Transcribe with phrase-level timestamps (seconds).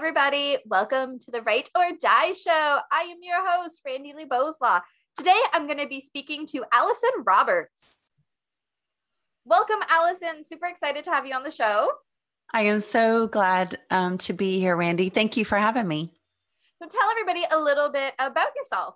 [0.00, 0.56] everybody.
[0.64, 2.78] Welcome to the Write or Die Show.
[2.90, 4.80] I am your host, Randy Lee Boslaw.
[5.14, 8.06] Today, I'm going to be speaking to Allison Roberts.
[9.44, 10.42] Welcome, Allison.
[10.48, 11.90] Super excited to have you on the show.
[12.50, 15.10] I am so glad um, to be here, Randy.
[15.10, 16.14] Thank you for having me.
[16.82, 18.94] So, tell everybody a little bit about yourself.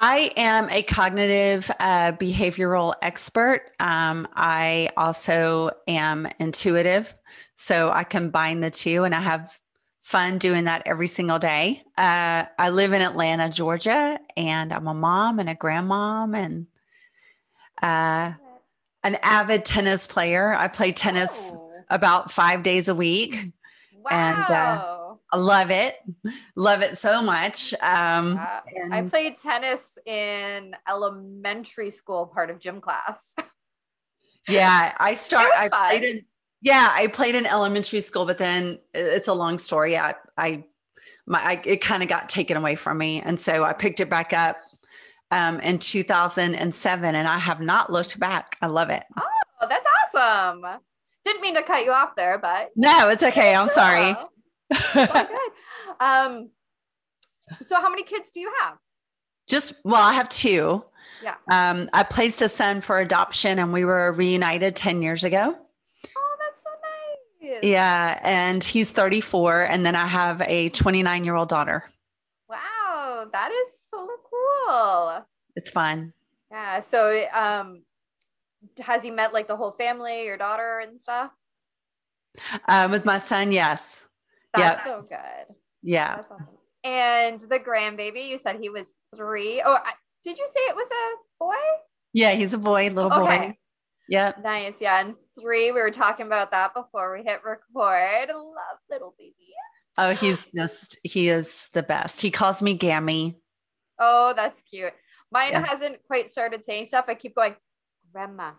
[0.00, 3.72] I am a cognitive uh, behavioral expert.
[3.78, 7.14] Um, I also am intuitive.
[7.64, 9.58] So I combine the two and I have
[10.02, 11.82] fun doing that every single day.
[11.96, 16.66] Uh, I live in Atlanta, Georgia, and I'm a mom and a grandmom and
[17.80, 18.36] uh,
[19.02, 20.54] an avid tennis player.
[20.54, 21.72] I play tennis oh.
[21.88, 23.34] about five days a week.
[23.94, 24.10] Wow.
[24.10, 25.96] And uh, I love it.
[26.56, 27.72] Love it so much.
[27.80, 28.60] Um, uh,
[28.92, 33.34] I played tennis in elementary school, part of gym class.
[34.48, 35.50] yeah, I start.
[35.56, 36.26] I played in.
[36.64, 39.96] Yeah, I played in elementary school, but then it's a long story.
[39.96, 40.64] I, I
[41.26, 44.10] my, I, it kind of got taken away from me, and so I picked it
[44.10, 44.56] back up
[45.30, 48.56] um, in 2007, and I have not looked back.
[48.60, 49.04] I love it.
[49.16, 50.64] Oh, that's awesome!
[51.24, 53.54] Didn't mean to cut you off there, but no, it's okay.
[53.54, 54.16] I'm sorry
[54.92, 55.26] good.
[56.00, 56.50] Um,
[57.64, 58.76] so how many kids do you have?
[59.48, 60.84] Just well, I have two.
[61.22, 61.36] Yeah.
[61.50, 65.38] Um, I placed a son for adoption, and we were reunited ten years ago.
[65.38, 66.70] Oh, that's so
[67.50, 67.53] nice.
[67.64, 71.88] Yeah, and he's 34, and then I have a 29 year old daughter.
[72.46, 75.26] Wow, that is so cool.
[75.56, 76.12] It's fun.
[76.50, 76.82] Yeah.
[76.82, 77.82] So, um,
[78.80, 81.30] has he met like the whole family, your daughter, and stuff?
[82.68, 84.08] Um, with my son, yes.
[84.52, 84.84] That's yep.
[84.84, 85.56] so good.
[85.82, 86.18] Yeah.
[86.18, 86.46] Awesome.
[86.84, 89.62] And the grandbaby, you said he was three.
[89.64, 91.54] Oh, I, did you say it was a boy?
[92.12, 93.38] Yeah, he's a boy, little okay.
[93.38, 93.58] boy.
[94.10, 94.42] Yep.
[94.44, 94.74] Nice.
[94.80, 95.00] Yeah.
[95.00, 98.28] And three, we were talking about that before we hit record.
[98.28, 99.34] Love little baby.
[99.96, 102.20] Oh, he's just, he is the best.
[102.20, 103.38] He calls me Gammy.
[103.98, 104.92] Oh, that's cute.
[105.30, 105.66] Mine yeah.
[105.66, 107.04] hasn't quite started saying stuff.
[107.08, 107.54] I keep going,
[108.12, 108.52] Grandma,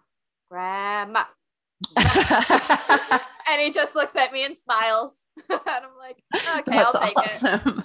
[0.50, 1.26] Grandma.
[1.96, 5.14] and he just looks at me and smiles.
[5.50, 7.84] and I'm like, okay, That's I'll take awesome.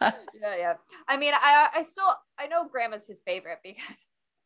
[0.00, 0.14] it.
[0.40, 0.74] yeah, yeah.
[1.08, 3.96] I mean, I I still I know grandma's his favorite because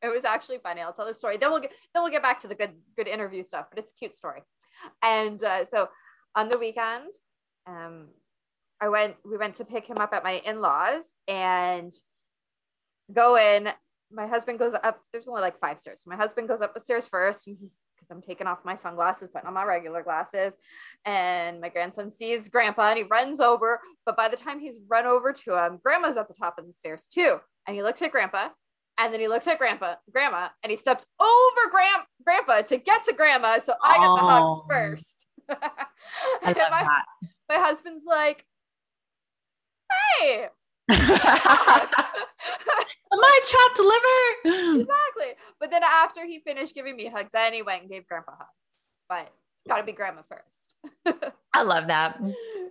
[0.07, 0.81] it was actually funny.
[0.81, 1.37] I'll tell the story.
[1.37, 3.93] Then we'll get then we'll get back to the good good interview stuff, but it's
[3.93, 4.43] a cute story.
[5.03, 5.89] And uh, so
[6.35, 7.13] on the weekend,
[7.67, 8.09] um,
[8.81, 11.93] I went we went to pick him up at my in-laws and
[13.13, 13.69] go in.
[14.13, 16.03] My husband goes up, there's only like five stairs.
[16.05, 18.77] So my husband goes up the stairs first and he's because I'm taking off my
[18.77, 20.55] sunglasses, putting on my regular glasses.
[21.05, 23.81] And my grandson sees grandpa and he runs over.
[24.05, 26.73] But by the time he's run over to him, grandma's at the top of the
[26.75, 27.39] stairs too.
[27.67, 28.51] And he looks at grandpa
[28.99, 33.05] and then he looks at grandpa, grandma, and he steps over grand, grandpa to get
[33.05, 33.59] to grandma.
[33.63, 34.17] So I get oh.
[34.17, 34.67] the hugs oh.
[34.69, 35.27] first.
[35.51, 37.05] I love my, that.
[37.49, 38.45] my husband's like,
[40.21, 40.49] hey,
[40.89, 40.99] Am
[43.21, 44.81] I trapped liver?
[44.81, 45.35] Exactly.
[45.59, 48.51] But then after he finished giving me hugs, I anyway and gave grandpa hugs.
[49.09, 51.33] But it's got to be grandma first.
[51.53, 52.21] I love that.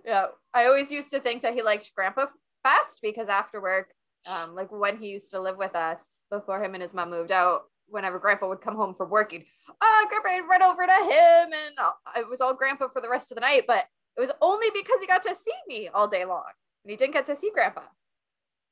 [0.04, 0.26] Yeah.
[0.54, 2.26] I always used to think that he liked grandpa
[2.64, 3.88] best because after work,
[4.26, 6.00] um, like when he used to live with us
[6.30, 10.08] before him and his mom moved out, whenever grandpa would come home from working, uh,
[10.08, 11.74] grandpa would run over to him and
[12.16, 13.64] it was all grandpa for the rest of the night.
[13.66, 16.44] But it was only because he got to see me all day long
[16.84, 17.82] and he didn't get to see grandpa.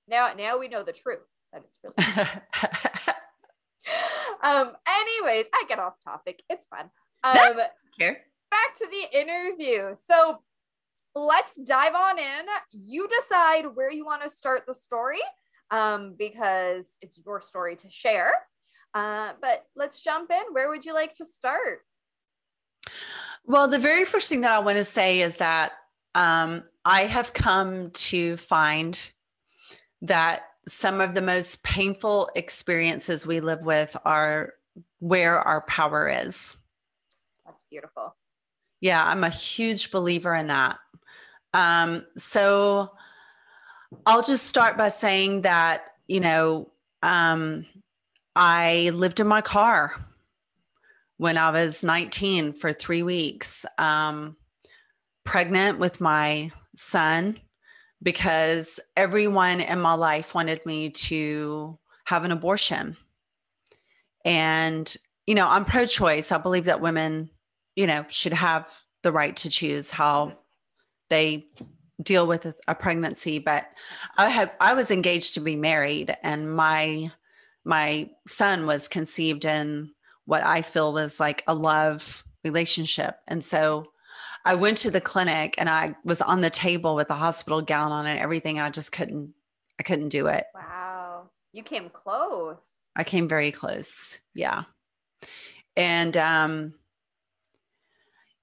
[0.08, 1.20] Now, now we know the truth
[1.52, 3.14] that it's really.
[4.42, 4.72] um.
[4.86, 6.42] Anyways, I get off topic.
[6.50, 6.90] It's fun.
[7.22, 7.58] Um.
[7.98, 8.18] Here.
[8.50, 9.94] Back to the interview.
[10.06, 10.40] So
[11.14, 12.46] let's dive on in.
[12.72, 15.20] You decide where you want to start the story,
[15.74, 18.32] um, because it's your story to share.
[18.94, 20.42] Uh, but let's jump in.
[20.52, 21.80] Where would you like to start?
[23.44, 25.72] Well, the very first thing that I want to say is that
[26.14, 28.98] um, I have come to find
[30.02, 34.54] that some of the most painful experiences we live with are
[35.00, 36.56] where our power is.
[37.44, 38.14] That's beautiful.
[38.80, 40.78] Yeah, I'm a huge believer in that.
[41.52, 42.92] Um, so
[44.06, 46.70] I'll just start by saying that, you know,
[47.02, 47.66] um,
[48.36, 49.94] I lived in my car
[51.16, 54.36] when I was 19 for three weeks, um,
[55.24, 57.38] pregnant with my son
[58.02, 62.96] because everyone in my life wanted me to have an abortion.
[64.24, 64.94] And,
[65.26, 66.30] you know, I'm pro choice.
[66.30, 67.30] I believe that women,
[67.76, 68.70] you know, should have
[69.02, 70.38] the right to choose how
[71.08, 71.46] they
[72.02, 73.66] deal with a, pregnancy but
[74.16, 77.10] i had i was engaged to be married and my
[77.64, 79.90] my son was conceived in
[80.24, 83.86] what i feel was like a love relationship and so
[84.44, 87.92] I went to the clinic and I was on the table with the hospital gown
[87.92, 88.60] on and everything.
[88.60, 89.32] I just couldn't,
[89.80, 90.44] I couldn't do it.
[90.54, 91.30] Wow.
[91.52, 92.58] You came close.
[92.94, 94.20] I came very close.
[94.34, 94.64] Yeah.
[95.76, 96.74] And, um,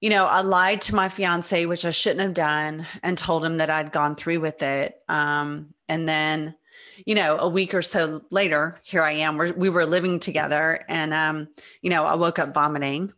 [0.02, 3.58] you know, I lied to my fiance, which I shouldn't have done, and told him
[3.58, 4.96] that I'd gone through with it.
[5.08, 6.56] Um, and then,
[7.06, 9.36] you know, a week or so later, here I am.
[9.36, 11.48] We're, we were living together, and um,
[11.82, 13.12] you know, I woke up vomiting.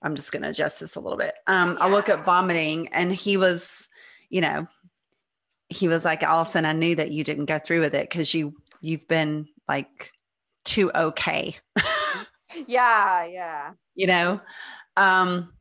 [0.00, 1.34] I'm just going to adjust this a little bit.
[1.46, 1.84] Um, yeah.
[1.84, 3.90] I woke up vomiting, and he was,
[4.30, 4.66] you know,
[5.68, 8.54] he was like, Allison, I knew that you didn't go through with it because you
[8.80, 10.10] you've been like
[10.64, 11.54] too okay.
[12.66, 13.72] yeah, yeah.
[13.94, 14.40] You know,
[14.96, 15.52] um,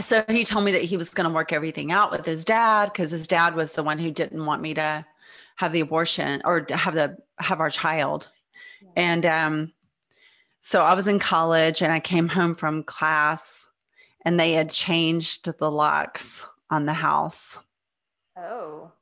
[0.00, 2.86] so he told me that he was going to work everything out with his dad
[2.86, 5.04] because his dad was the one who didn't want me to
[5.56, 8.28] have the abortion or have the have our child.
[8.82, 8.90] Yeah.
[8.96, 9.72] and um
[10.60, 13.70] so i was in college and i came home from class
[14.24, 17.60] and they had changed the locks on the house.
[18.36, 18.92] Oh.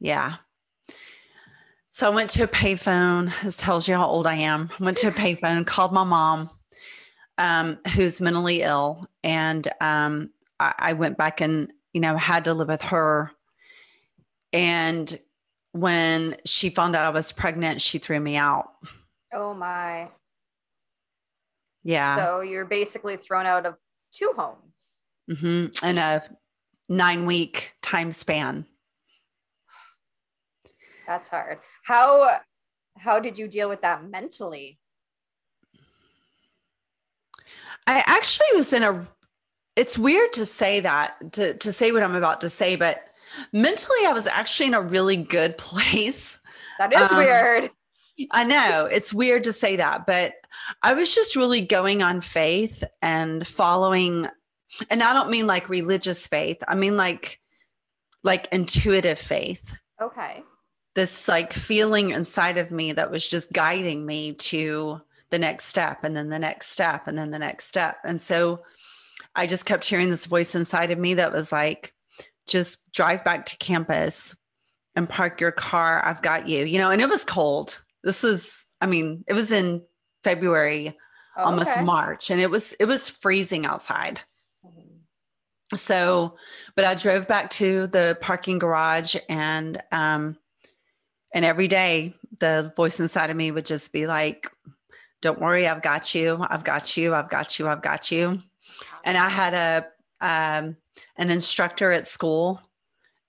[0.00, 0.36] Yeah.
[1.90, 3.32] So i went to a payphone.
[3.42, 4.70] This tells you how old i am.
[4.78, 6.50] I went to a payphone called my mom
[7.38, 12.54] um, who's mentally ill, and um, I, I went back and you know had to
[12.54, 13.32] live with her.
[14.52, 15.18] And
[15.72, 18.70] when she found out I was pregnant, she threw me out.
[19.32, 20.08] Oh my.
[21.82, 22.16] Yeah.
[22.16, 23.74] So you're basically thrown out of
[24.12, 24.98] two homes.
[25.30, 25.86] Mm-hmm.
[25.86, 26.22] In a
[26.88, 28.66] nine week time span.
[31.06, 31.58] That's hard.
[31.84, 32.40] How
[32.96, 34.78] how did you deal with that mentally?
[37.86, 39.06] I actually was in a
[39.76, 43.04] it's weird to say that to to say what I'm about to say, but
[43.52, 46.40] mentally I was actually in a really good place.
[46.78, 47.70] That is um, weird.
[48.30, 50.34] I know it's weird to say that, but
[50.82, 54.28] I was just really going on faith and following
[54.90, 56.62] and I don't mean like religious faith.
[56.66, 57.40] I mean like
[58.22, 59.76] like intuitive faith.
[60.00, 60.42] Okay.
[60.94, 65.00] This like feeling inside of me that was just guiding me to
[65.34, 67.96] the next step and then the next step and then the next step.
[68.04, 68.62] And so
[69.34, 71.92] I just kept hearing this voice inside of me that was like,
[72.46, 74.36] just drive back to campus
[74.94, 76.04] and park your car.
[76.04, 77.82] I've got you, you know, and it was cold.
[78.04, 79.82] This was, I mean, it was in
[80.22, 80.96] February,
[81.36, 81.82] oh, almost okay.
[81.82, 84.20] March, and it was, it was freezing outside.
[84.64, 85.76] Mm-hmm.
[85.76, 86.36] So,
[86.76, 90.36] but I drove back to the parking garage and, um,
[91.34, 94.48] and every day the voice inside of me would just be like,
[95.24, 96.44] don't worry, I've got you.
[96.50, 97.14] I've got you.
[97.14, 97.66] I've got you.
[97.66, 98.42] I've got you.
[99.04, 99.86] And I had a
[100.20, 100.76] um,
[101.16, 102.60] an instructor at school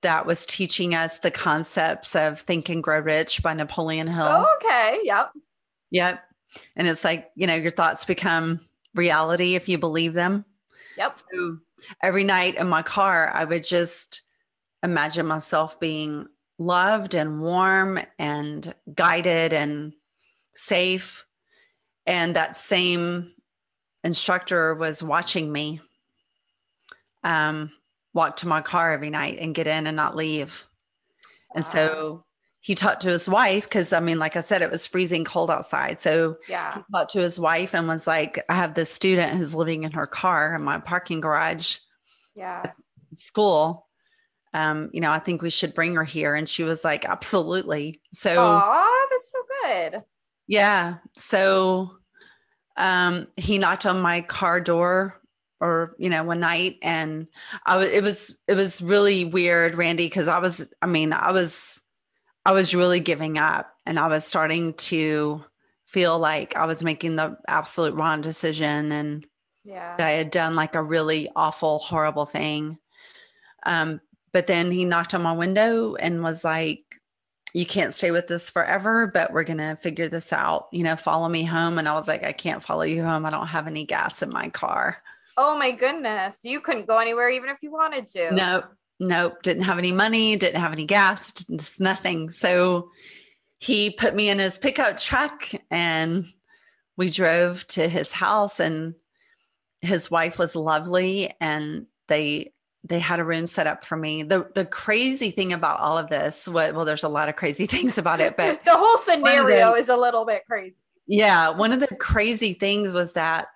[0.01, 4.25] that was teaching us the concepts of Think and Grow Rich by Napoleon Hill.
[4.27, 5.00] Oh, okay.
[5.03, 5.31] Yep.
[5.92, 6.24] Yep.
[6.75, 8.59] And it's like, you know, your thoughts become
[8.94, 10.44] reality if you believe them.
[10.97, 11.18] Yep.
[11.31, 11.57] So
[12.03, 14.24] every night in my car, I would just
[14.83, 16.27] imagine myself being
[16.59, 19.94] loved and warm and guided and
[20.56, 21.25] safe
[22.06, 23.31] and that same
[24.04, 25.81] instructor was watching me
[27.24, 27.72] um,
[28.13, 30.66] walk to my car every night and get in and not leave.
[31.54, 31.69] And wow.
[31.69, 32.25] so
[32.62, 35.52] he talked to his wife because I mean, like I said, it was freezing cold
[35.52, 36.00] outside.
[36.00, 39.54] So yeah, he talked to his wife and was like, I have this student who's
[39.54, 41.78] living in her car in my parking garage.
[42.36, 42.72] Yeah.
[43.18, 43.88] School.
[44.54, 46.33] Um, you know, I think we should bring her here.
[46.33, 48.02] And she was like, absolutely.
[48.14, 50.04] So Aww, that's so good.
[50.47, 50.95] Yeah.
[51.18, 51.97] So
[52.78, 55.21] um, he knocked on my car door
[55.61, 57.28] or you know one night and
[57.66, 61.31] I was it was it was really weird Randy because I was I mean I
[61.31, 61.81] was
[62.45, 65.44] I was really giving up and I was starting to
[65.85, 69.25] feel like I was making the absolute wrong decision and
[69.64, 72.78] yeah I had done like a really awful horrible thing
[73.66, 74.02] um
[74.33, 76.83] but then he knocked on my window and was like
[77.56, 80.68] you can't stay with this forever, but we're going to figure this out.
[80.74, 81.78] You know, follow me home.
[81.78, 83.26] And I was like, I can't follow you home.
[83.26, 84.97] I don't have any gas in my car.
[85.38, 86.35] Oh my goodness.
[86.44, 88.33] You couldn't go anywhere even if you wanted to.
[88.33, 88.66] Nope.
[89.00, 89.42] Nope.
[89.42, 92.30] Didn't have any money, didn't have any gas, just nothing.
[92.30, 92.90] So
[93.59, 96.26] he put me in his pickup truck and
[96.97, 98.95] we drove to his house and
[99.80, 102.52] his wife was lovely and they
[102.87, 104.23] they had a room set up for me.
[104.23, 107.65] The the crazy thing about all of this, what, well, there's a lot of crazy
[107.68, 110.75] things about it, but the whole scenario the, is a little bit crazy.
[111.07, 113.47] Yeah, one of the crazy things was that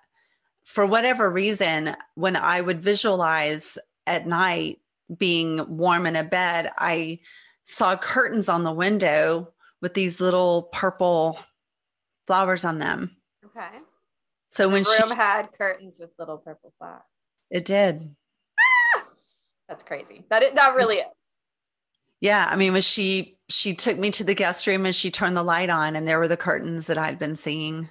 [0.64, 4.80] for whatever reason, when I would visualize at night
[5.16, 7.20] being warm in a bed, I
[7.64, 11.38] saw curtains on the window with these little purple
[12.26, 13.16] flowers on them.
[13.44, 13.78] Okay.
[14.50, 17.02] So the when room she had curtains with little purple flowers.
[17.50, 18.14] It did.
[19.70, 20.24] That's crazy.
[20.30, 21.06] That it, that really is.
[22.20, 25.36] Yeah, I mean, was she she took me to the guest room and she turned
[25.36, 27.88] the light on, and there were the curtains that I'd been seeing.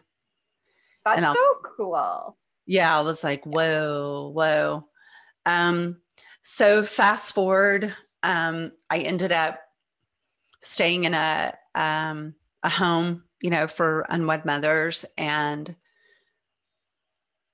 [1.05, 2.37] That's so cool.
[2.67, 4.87] Yeah, I was like, whoa, whoa.
[5.45, 6.01] Um,
[6.41, 9.61] so fast forward, um, I ended up
[10.61, 15.73] staying in a um, a home, you know, for unwed mothers, and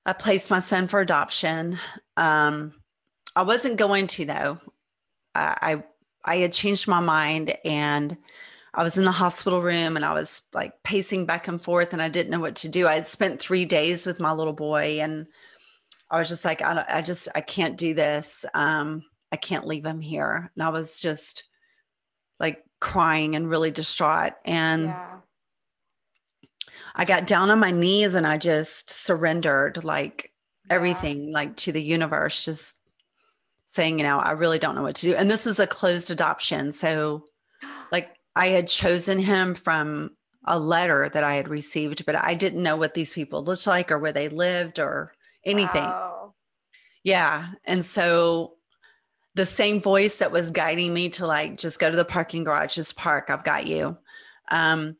[0.04, 1.78] I placed my son for adoption.
[2.16, 2.74] Um,
[3.36, 4.58] I wasn't going to though.
[5.34, 5.82] I
[6.24, 8.16] I had changed my mind and
[8.74, 12.02] I was in the hospital room and I was like pacing back and forth and
[12.02, 12.86] I didn't know what to do.
[12.86, 15.26] I had spent three days with my little boy and
[16.10, 18.44] I was just like, I, I just, I can't do this.
[18.54, 20.50] Um, I can't leave him here.
[20.54, 21.44] And I was just
[22.38, 24.34] like crying and really distraught.
[24.44, 25.16] And yeah.
[26.94, 30.32] I got down on my knees and I just surrendered like
[30.68, 30.74] yeah.
[30.74, 32.78] everything, like to the universe, just
[33.66, 35.14] saying, you know, I really don't know what to do.
[35.14, 36.72] And this was a closed adoption.
[36.72, 37.24] So,
[37.92, 40.10] like, I had chosen him from
[40.44, 43.90] a letter that I had received, but I didn't know what these people looked like
[43.90, 45.12] or where they lived or
[45.44, 45.84] anything.
[45.84, 46.34] Wow.
[47.02, 47.48] Yeah.
[47.64, 48.54] And so
[49.34, 52.74] the same voice that was guiding me to like just go to the parking garage,
[52.74, 53.98] just park, I've got you.
[54.50, 54.96] Um,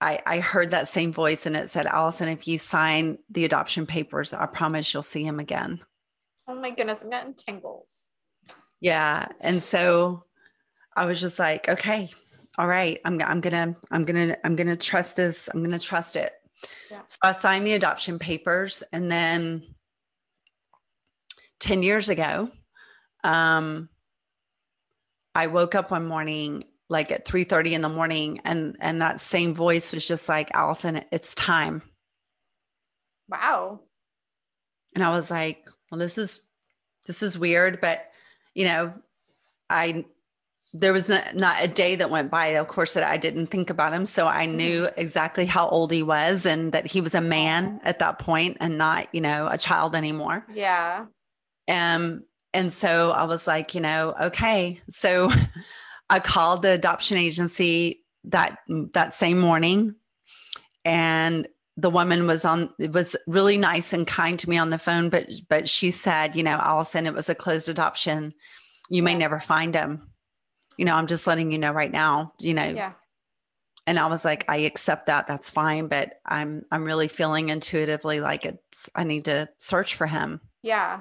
[0.00, 3.86] I, I heard that same voice and it said, Allison, if you sign the adoption
[3.86, 5.80] papers, I promise you'll see him again.
[6.46, 7.88] Oh my goodness, I'm getting tingles.
[8.80, 9.28] Yeah.
[9.40, 10.24] And so
[10.96, 12.10] I was just like, okay,
[12.56, 15.48] all right, I'm, I'm gonna, I'm gonna, I'm gonna trust this.
[15.52, 16.32] I'm gonna trust it.
[16.90, 17.02] Yeah.
[17.06, 19.62] So I signed the adoption papers and then
[21.60, 22.50] 10 years ago,
[23.24, 23.88] um,
[25.34, 29.20] I woke up one morning like at 3 30 in the morning and and that
[29.20, 31.82] same voice was just like allison it's time
[33.28, 33.80] wow
[34.94, 36.46] and i was like well this is
[37.06, 38.07] this is weird but
[38.58, 38.92] you know
[39.70, 40.04] i
[40.74, 43.70] there was not, not a day that went by of course that i didn't think
[43.70, 44.04] about him.
[44.04, 45.00] So i knew mm-hmm.
[45.00, 48.76] exactly how old he was and that he was a man at that point and
[48.76, 50.44] not you know a child anymore.
[50.52, 51.06] Yeah.
[51.68, 54.80] Um and so i was like you know okay.
[54.90, 55.30] So
[56.10, 58.58] i called the adoption agency that
[58.92, 59.94] that same morning
[60.84, 61.46] and
[61.78, 65.08] the woman was on it was really nice and kind to me on the phone
[65.08, 68.34] but but she said you know allison it was a closed adoption.
[68.90, 70.10] You may never find him
[70.76, 72.64] you know i'm just letting you know right now you know.
[72.68, 72.92] Yeah.
[73.86, 75.28] And i was like i accept that.
[75.28, 80.06] That's fine but i'm i'm really feeling intuitively like it's i need to search for
[80.06, 80.40] him.
[80.62, 81.00] Yeah.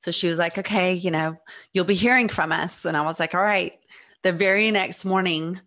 [0.00, 1.36] So she was like okay you know
[1.72, 2.84] you'll be hearing from us.
[2.84, 3.74] And i was like all right.
[4.22, 5.60] The very next morning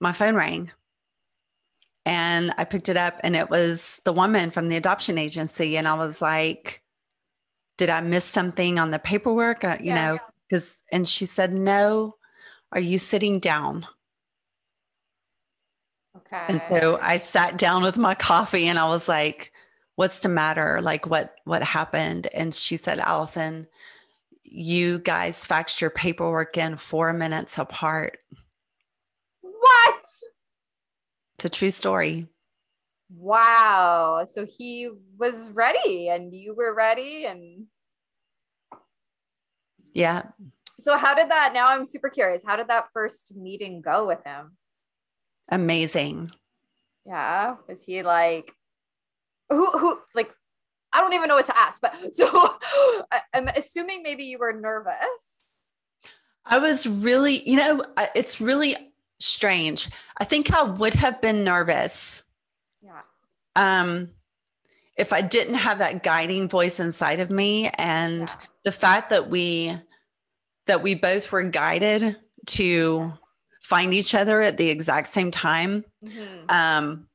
[0.00, 0.72] my phone rang
[2.06, 5.76] and I picked it up and it was the woman from the adoption agency.
[5.76, 6.82] And I was like,
[7.78, 9.64] did I miss something on the paperwork?
[9.64, 10.18] Uh, you yeah, know,
[10.48, 10.98] because, yeah.
[10.98, 12.16] and she said, no,
[12.72, 13.86] are you sitting down?
[16.16, 16.44] Okay.
[16.48, 19.52] And so I sat down with my coffee and I was like,
[19.96, 20.80] what's the matter?
[20.82, 22.28] Like what, what happened?
[22.34, 23.66] And she said, Allison,
[24.42, 28.18] you guys faxed your paperwork in four minutes apart.
[29.40, 30.03] What?
[31.44, 32.26] It's a true story.
[33.14, 34.26] Wow.
[34.30, 37.66] So he was ready and you were ready and
[39.92, 40.22] Yeah.
[40.80, 42.40] So how did that now I'm super curious.
[42.46, 44.56] How did that first meeting go with him?
[45.50, 46.30] Amazing.
[47.04, 47.56] Yeah.
[47.68, 48.50] Was he like
[49.50, 50.32] who who like
[50.94, 52.56] I don't even know what to ask, but so
[53.34, 54.94] I'm assuming maybe you were nervous.
[56.46, 57.84] I was really, you know,
[58.14, 59.88] it's really strange.
[60.18, 62.24] I think I would have been nervous.
[62.82, 63.00] Yeah.
[63.56, 64.10] Um,
[64.96, 68.34] if I didn't have that guiding voice inside of me and yeah.
[68.64, 69.76] the fact that we
[70.66, 72.16] that we both were guided
[72.46, 73.12] to
[73.62, 75.84] find each other at the exact same time.
[76.04, 76.50] Mm-hmm.
[76.50, 77.06] Um,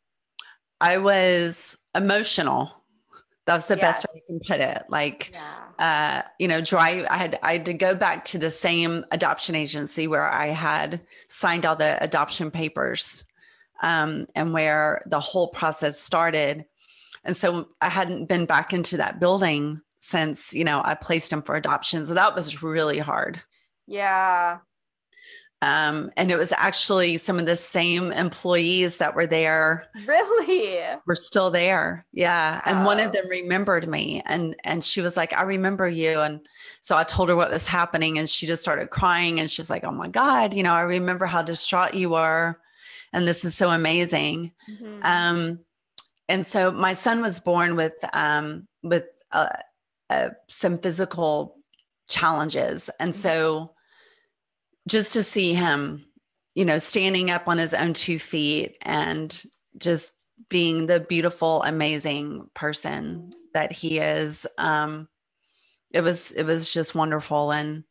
[0.81, 2.71] I was emotional.
[3.49, 4.03] That's the yes.
[4.03, 4.83] best way I can put it.
[4.89, 6.23] Like, yeah.
[6.23, 7.07] uh, you know, drive.
[7.09, 11.01] I had I had to go back to the same adoption agency where I had
[11.29, 13.25] signed all the adoption papers,
[13.81, 16.65] um, and where the whole process started.
[17.23, 21.41] And so I hadn't been back into that building since you know I placed him
[21.41, 22.05] for adoption.
[22.05, 23.41] So that was really hard.
[23.87, 24.59] Yeah,
[25.61, 29.85] um, and it was actually some of the same employees that were there.
[30.07, 30.79] Really?
[31.05, 32.05] Were still there.
[32.13, 32.55] Yeah.
[32.55, 32.61] Wow.
[32.65, 36.21] And one of them remembered me and and she was like, I remember you.
[36.21, 36.39] And
[36.79, 39.69] so I told her what was happening and she just started crying and she was
[39.69, 42.57] like, Oh my God, you know, I remember how distraught you were.
[43.11, 44.53] And this is so amazing.
[44.69, 44.99] Mm-hmm.
[45.03, 45.59] Um,
[46.29, 49.49] and so my son was born with um with uh,
[50.09, 51.57] uh, some physical
[52.07, 52.89] challenges.
[52.99, 53.19] And mm-hmm.
[53.19, 53.73] so
[54.87, 56.05] just to see him,
[56.55, 59.43] you know, standing up on his own two feet and
[59.77, 65.07] just being the beautiful, amazing person that he is, um,
[65.91, 67.51] it was it was just wonderful.
[67.51, 67.83] And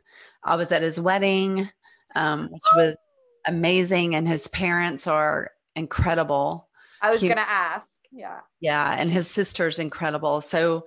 [0.44, 1.68] I was at his wedding,
[2.14, 2.94] um, which was
[3.46, 6.68] amazing, and his parents are incredible.
[7.02, 7.88] I was he, gonna ask.
[8.10, 8.40] Yeah.
[8.60, 8.96] Yeah.
[8.98, 10.40] And his sister's incredible.
[10.40, 10.86] So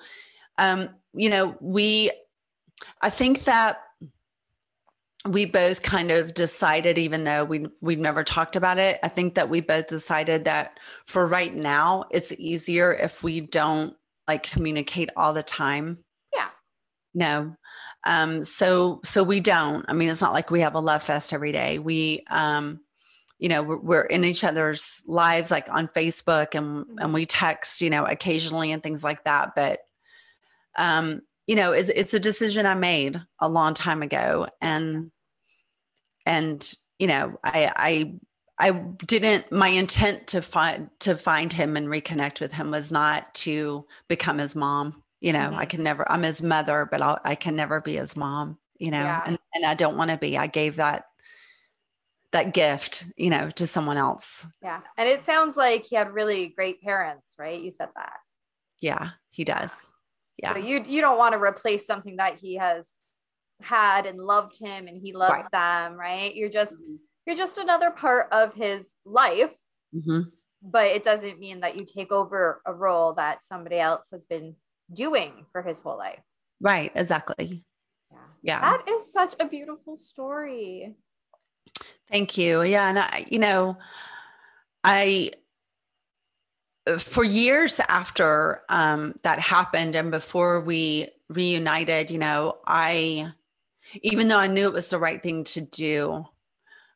[0.58, 2.12] um, you know, we
[3.02, 3.82] I think that
[5.28, 9.36] we both kind of decided, even though we we've never talked about it, I think
[9.36, 13.96] that we both decided that for right now, it's easier if we don't
[14.28, 16.00] like communicate all the time.
[16.34, 16.48] Yeah.
[17.14, 17.56] No.
[18.04, 19.86] Um, so so we don't.
[19.88, 21.78] I mean, it's not like we have a love fest every day.
[21.78, 22.80] We um,
[23.38, 27.82] you know, we're, we're in each other's lives like on Facebook and and we text,
[27.82, 29.54] you know, occasionally and things like that.
[29.56, 29.82] But
[30.78, 34.48] um, you know, it's, it's a decision I made a long time ago.
[34.62, 35.12] And,
[36.26, 38.14] and, you know, I, I,
[38.60, 38.72] I
[39.06, 43.86] didn't, my intent to find, to find him and reconnect with him was not to
[44.08, 45.04] become his mom.
[45.20, 45.60] You know, mm-hmm.
[45.60, 48.90] I can never, I'm his mother, but I'll, I can never be his mom, you
[48.92, 49.22] know, yeah.
[49.26, 51.06] and, and I don't want to be, I gave that
[52.32, 54.48] that gift, you know, to someone else.
[54.64, 54.80] Yeah.
[54.98, 57.62] And it sounds like he had really great parents, right?
[57.62, 58.14] You said that.
[58.80, 59.91] Yeah, he does
[60.42, 62.86] yeah so you you don't want to replace something that he has
[63.62, 65.52] had and loved him and he loves right.
[65.52, 66.96] them right you're just mm-hmm.
[67.26, 69.54] you're just another part of his life
[69.96, 70.22] mm-hmm.
[70.62, 74.56] but it doesn't mean that you take over a role that somebody else has been
[74.92, 76.20] doing for his whole life
[76.60, 77.64] right exactly
[78.12, 78.62] yeah, yeah.
[78.62, 80.96] that is such a beautiful story
[82.10, 83.78] thank you yeah and i you know
[84.84, 85.32] i
[86.98, 93.32] for years after um, that happened and before we reunited, you know, I,
[94.02, 96.26] even though I knew it was the right thing to do,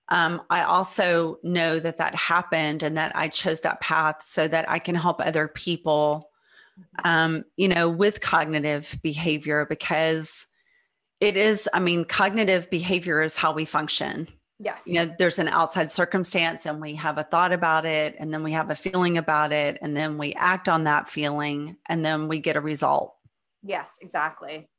[0.10, 4.70] um, I also know that that happened and that I chose that path so that
[4.70, 6.32] I can help other people,
[7.04, 10.48] um, you know, with cognitive behavior because
[11.20, 14.28] it is, I mean, cognitive behavior is how we function.
[14.60, 14.82] Yes.
[14.86, 18.42] You know, there's an outside circumstance and we have a thought about it and then
[18.42, 22.30] we have a feeling about it and then we act on that feeling and then
[22.30, 23.16] we get a result.
[23.64, 24.70] Yes, exactly.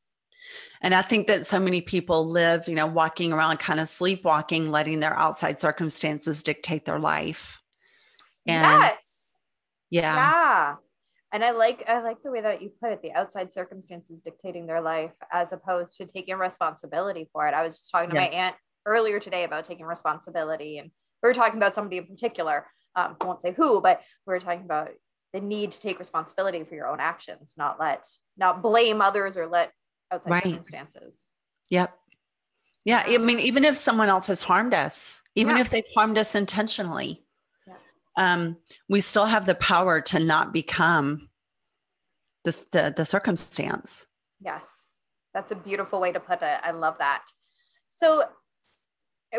[0.80, 4.70] And I think that so many people live, you know, walking around kind of sleepwalking,
[4.70, 7.60] letting their outside circumstances dictate their life.
[8.46, 9.00] And yes.
[9.90, 10.14] Yeah.
[10.14, 10.74] Yeah.
[11.32, 14.66] And I like I like the way that you put it, the outside circumstances dictating
[14.66, 17.52] their life as opposed to taking responsibility for it.
[17.52, 18.30] I was just talking to yes.
[18.30, 20.78] my aunt earlier today about taking responsibility.
[20.78, 20.90] And
[21.22, 22.66] we were talking about somebody in particular.
[22.94, 24.90] Um, I won't say who, but we were talking about
[25.34, 28.06] the need to take responsibility for your own actions, not let,
[28.38, 29.72] not blame others or let
[30.10, 30.44] outside right.
[30.44, 31.16] circumstances.
[31.68, 31.94] Yep.
[32.84, 33.02] Yeah.
[33.04, 35.62] I mean, even if someone else has harmed us, even yeah.
[35.62, 37.24] if they've harmed us intentionally,
[37.66, 37.74] yeah.
[38.16, 38.56] um,
[38.88, 41.28] we still have the power to not become
[42.44, 44.06] the, the, the circumstance.
[44.40, 44.64] Yes.
[45.34, 46.60] That's a beautiful way to put it.
[46.62, 47.24] I love that.
[47.98, 48.24] So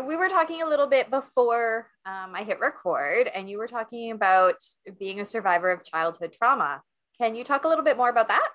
[0.05, 4.11] we were talking a little bit before um, I hit record, and you were talking
[4.11, 4.55] about
[4.99, 6.81] being a survivor of childhood trauma.
[7.17, 8.49] Can you talk a little bit more about that?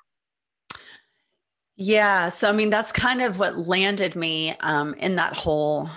[1.77, 2.29] Yeah.
[2.29, 5.89] So, I mean, that's kind of what landed me um, in that whole.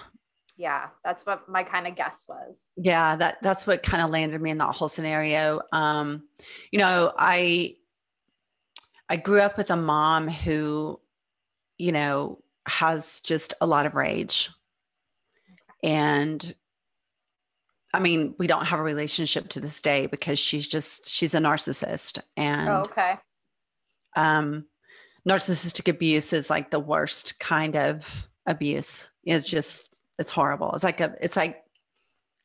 [0.57, 2.57] Yeah, that's what my kind of guess was.
[2.77, 5.59] Yeah, that that's what kind of landed me in that whole scenario.
[5.73, 6.23] Um,
[6.71, 7.75] you know, I
[9.09, 10.99] I grew up with a mom who,
[11.77, 14.49] you know, has just a lot of rage
[15.85, 16.55] and
[17.93, 21.39] I mean, we don't have a relationship to this day because she's just she's a
[21.39, 23.17] narcissist and oh, okay.
[24.17, 24.65] Um
[25.27, 29.09] narcissistic abuse is like the worst kind of abuse.
[29.23, 30.73] It's just it's horrible.
[30.73, 31.63] It's like a it's like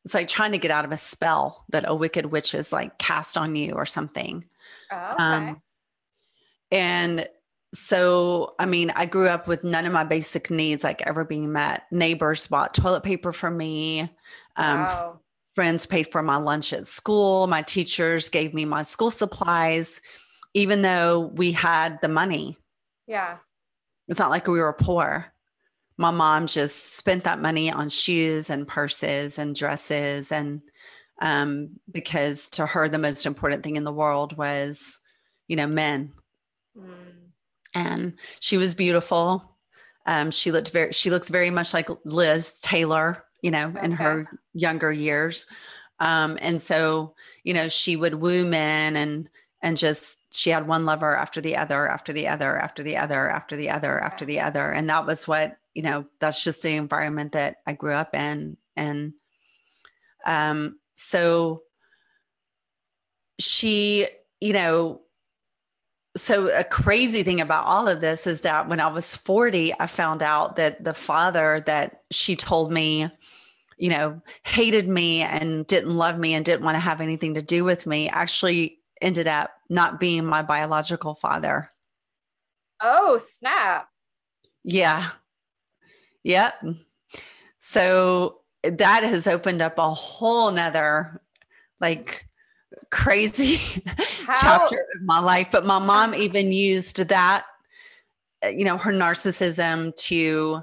[0.05, 2.99] it's like trying to get out of a spell that a wicked witch is like
[2.99, 4.45] cast on you or something.
[4.91, 5.23] Oh, okay.
[5.23, 5.61] Um,
[6.71, 7.27] and
[7.73, 11.51] so i mean i grew up with none of my basic needs like ever being
[11.51, 11.83] met.
[11.91, 14.01] Neighbors bought toilet paper for me.
[14.57, 15.19] Um, wow.
[15.55, 17.47] friends paid for my lunch at school.
[17.47, 20.01] My teachers gave me my school supplies
[20.53, 22.57] even though we had the money.
[23.07, 23.37] Yeah.
[24.09, 25.33] It's not like we were poor.
[25.97, 30.61] My mom just spent that money on shoes and purses and dresses and
[31.21, 34.99] um, because to her the most important thing in the world was
[35.47, 36.11] you know men.
[36.77, 37.20] Mm
[37.73, 39.57] and she was beautiful.
[40.05, 43.85] Um, she looked very, she looks very much like Liz Taylor, you know, okay.
[43.85, 45.45] in her younger years.
[45.99, 49.29] Um, and so, you know, she would woo men and,
[49.61, 53.29] and just she had one lover after the other after the other after the other
[53.29, 56.71] after the other after the other and that was what you know that's just the
[56.71, 59.13] environment that i grew up in and
[60.25, 61.61] um so
[63.39, 64.07] she
[64.39, 65.01] you know
[66.15, 69.87] so a crazy thing about all of this is that when i was 40 i
[69.87, 73.09] found out that the father that she told me
[73.77, 77.41] you know hated me and didn't love me and didn't want to have anything to
[77.41, 81.71] do with me actually ended up not being my biological father.
[82.79, 83.89] Oh, snap.
[84.63, 85.09] Yeah.
[86.23, 86.63] Yep.
[87.59, 91.21] So that has opened up a whole nother
[91.79, 92.27] like
[92.91, 93.57] crazy
[94.39, 95.49] chapter of my life.
[95.51, 97.45] But my mom even used that,
[98.43, 100.61] you know, her narcissism to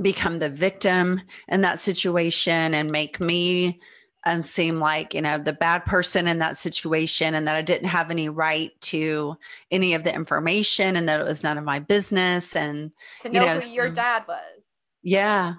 [0.00, 3.80] become the victim in that situation and make me
[4.26, 7.88] um, seem like you know the bad person in that situation and that i didn't
[7.88, 9.36] have any right to
[9.70, 12.90] any of the information and that it was none of my business and
[13.22, 14.64] to know, you know who your dad was
[15.02, 15.54] yeah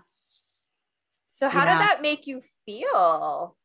[1.34, 1.78] so how yeah.
[1.78, 3.56] did that make you feel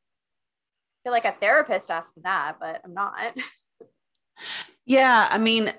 [1.03, 3.15] feel like a therapist asking that but i'm not
[4.87, 5.73] yeah i mean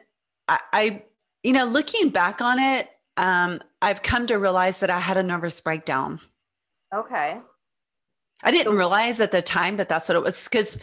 [0.47, 1.03] I, I
[1.43, 5.23] you know looking back on it um i've come to realize that i had a
[5.23, 6.19] nervous breakdown
[6.93, 7.39] okay
[8.43, 10.77] I didn't realize at the time that that's what it was because,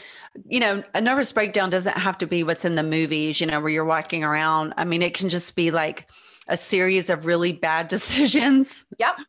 [0.46, 3.60] you know, a nervous breakdown doesn't have to be what's in the movies, you know,
[3.60, 4.72] where you're walking around.
[4.78, 6.08] I mean, it can just be like
[6.48, 8.86] a series of really bad decisions.
[8.98, 9.20] Yep.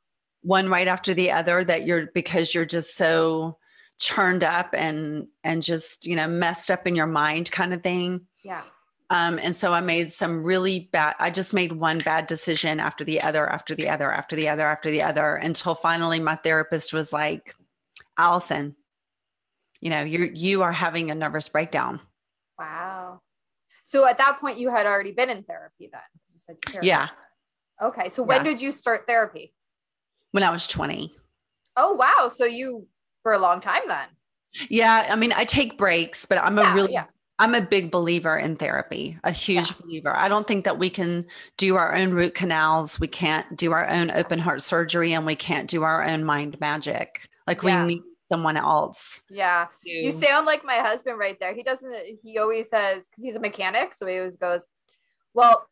[0.43, 3.57] One right after the other that you're because you're just so
[4.01, 8.21] churned up and and just, you know, messed up in your mind kind of thing.
[8.43, 8.63] Yeah.
[9.11, 13.03] Um, and so I made some really bad, I just made one bad decision after
[13.03, 16.93] the other, after the other, after the other, after the other, until finally my therapist
[16.93, 17.53] was like,
[18.17, 18.73] Allison,
[19.81, 21.99] you know, you're you are having a nervous breakdown.
[22.57, 23.19] Wow.
[23.83, 26.01] So at that point you had already been in therapy then.
[26.33, 27.09] You said yeah.
[27.81, 28.07] Okay.
[28.09, 28.51] So when yeah.
[28.51, 29.53] did you start therapy?
[30.31, 31.13] When I was 20.
[31.75, 32.31] Oh wow.
[32.33, 32.87] So you
[33.23, 34.07] for a long time then.
[34.69, 35.07] Yeah.
[35.09, 37.05] I mean, I take breaks, but I'm yeah, a really yeah.
[37.39, 39.77] I'm a big believer in therapy, a huge yeah.
[39.81, 40.15] believer.
[40.15, 41.25] I don't think that we can
[41.57, 42.99] do our own root canals.
[42.99, 46.59] We can't do our own open heart surgery and we can't do our own mind
[46.59, 47.27] magic.
[47.47, 49.23] Like we need someone else.
[49.29, 49.65] Yeah.
[49.83, 49.89] To...
[49.89, 51.55] You sound like my husband right there.
[51.55, 53.95] He doesn't, he always says, because he's a mechanic.
[53.95, 54.61] So he always goes,
[55.33, 55.67] Well,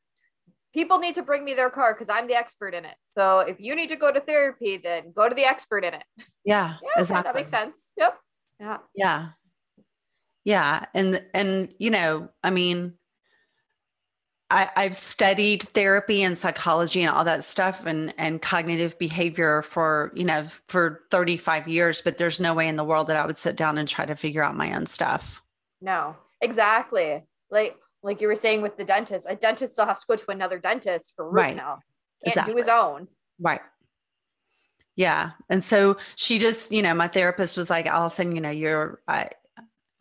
[0.73, 2.95] people need to bring me their car because I'm the expert in it.
[3.17, 6.03] So if you need to go to therapy, then go to the expert in it.
[6.45, 6.75] Yeah.
[6.83, 7.31] yeah exactly.
[7.31, 7.83] That makes sense.
[7.97, 8.17] Yep.
[8.59, 8.77] Yeah.
[8.95, 9.29] Yeah.
[10.45, 10.85] Yeah.
[10.93, 12.93] And, and, you know, I mean,
[14.51, 20.11] I, I've studied therapy and psychology and all that stuff and, and cognitive behavior for,
[20.15, 23.37] you know, for 35 years, but there's no way in the world that I would
[23.37, 25.43] sit down and try to figure out my own stuff.
[25.81, 27.23] No, exactly.
[27.51, 30.31] Like, like you were saying with the dentist, a dentist still has to go to
[30.31, 31.49] another dentist for root right.
[31.51, 31.79] canal.
[32.23, 32.53] Can't exactly.
[32.53, 33.07] do his own.
[33.39, 33.61] Right.
[34.95, 35.31] Yeah.
[35.49, 39.29] And so she just, you know, my therapist was like, Allison, you know, you're, I,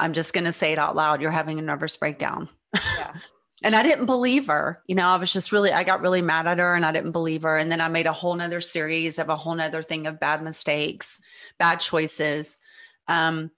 [0.00, 1.20] I'm just going to say it out loud.
[1.20, 2.48] You're having a nervous breakdown.
[2.74, 3.12] Yeah.
[3.62, 4.82] and I didn't believe her.
[4.86, 7.12] You know, I was just really, I got really mad at her and I didn't
[7.12, 7.56] believe her.
[7.56, 10.42] And then I made a whole nother series of a whole nother thing of bad
[10.42, 11.20] mistakes,
[11.58, 12.58] bad choices.
[13.06, 13.50] Um,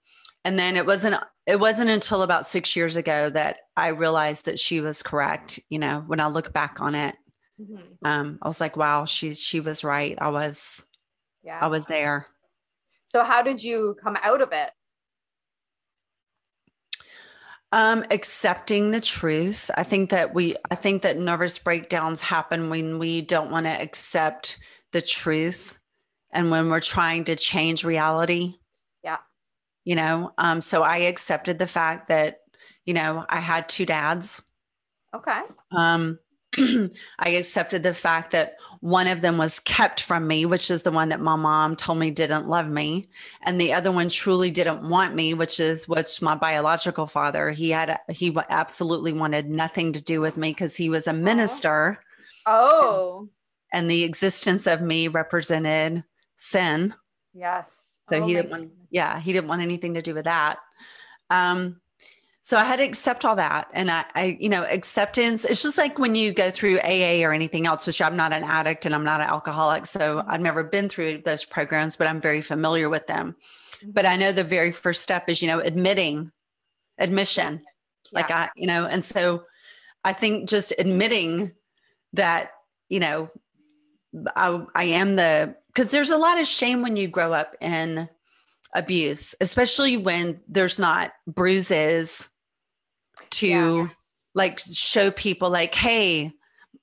[0.43, 4.59] and then it wasn't, it wasn't until about six years ago that I realized that
[4.59, 5.59] she was correct.
[5.69, 7.15] You know, when I look back on it,
[7.59, 8.05] mm-hmm.
[8.05, 10.17] um, I was like, wow, she's, she was right.
[10.19, 10.85] I was,
[11.43, 12.27] yeah, I was there.
[13.07, 14.71] So how did you come out of it?
[17.73, 19.71] Um, accepting the truth.
[19.75, 23.81] I think that we, I think that nervous breakdowns happen when we don't want to
[23.81, 24.59] accept
[24.91, 25.77] the truth
[26.33, 28.55] and when we're trying to change reality.
[29.83, 32.41] You know, um, so I accepted the fact that,
[32.85, 34.41] you know, I had two dads.
[35.15, 35.41] Okay.
[35.71, 36.19] Um,
[37.19, 40.91] I accepted the fact that one of them was kept from me, which is the
[40.91, 43.07] one that my mom told me didn't love me,
[43.43, 47.51] and the other one truly didn't want me, which is what's my biological father.
[47.51, 52.03] He had he absolutely wanted nothing to do with me because he was a minister.
[52.45, 53.29] Oh,
[53.71, 56.03] and, and the existence of me represented
[56.35, 56.93] sin.
[57.33, 57.97] Yes.
[58.09, 58.71] So oh, he didn't want.
[58.91, 60.59] Yeah, he didn't want anything to do with that.
[61.31, 61.81] Um,
[62.43, 63.69] so I had to accept all that.
[63.73, 67.33] And I, I, you know, acceptance, it's just like when you go through AA or
[67.33, 69.85] anything else, which I'm not an addict and I'm not an alcoholic.
[69.85, 70.29] So mm-hmm.
[70.29, 73.35] I've never been through those programs, but I'm very familiar with them.
[73.77, 73.91] Mm-hmm.
[73.91, 76.31] But I know the very first step is, you know, admitting,
[76.97, 77.61] admission.
[78.11, 78.19] Yeah.
[78.19, 79.45] Like I, you know, and so
[80.03, 81.51] I think just admitting
[82.13, 82.51] that,
[82.89, 83.29] you know,
[84.35, 88.09] I, I am the, because there's a lot of shame when you grow up in
[88.75, 92.29] abuse, especially when there's not bruises
[93.31, 93.87] to yeah.
[94.33, 96.31] like show people like, hey,